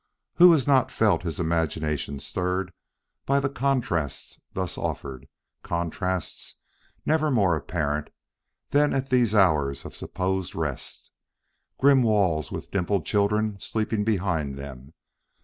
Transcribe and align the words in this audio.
Who 0.37 0.51
has 0.53 0.65
not 0.65 0.89
felt 0.89 1.21
his 1.21 1.39
imagination 1.39 2.17
stirred 2.19 2.73
by 3.27 3.39
the 3.39 3.49
contrasts 3.51 4.39
thus 4.53 4.75
offered 4.75 5.27
contrasts 5.61 6.55
never 7.05 7.29
more 7.29 7.55
apparent 7.55 8.09
than 8.71 8.95
at 8.95 9.11
these 9.11 9.35
hours 9.35 9.85
of 9.85 9.95
supposed 9.95 10.55
rest? 10.55 11.11
Grim 11.77 12.01
walls, 12.01 12.51
with 12.51 12.71
dimpled 12.71 13.05
children 13.05 13.59
sleeping 13.59 14.03
behind 14.03 14.57
them! 14.57 14.93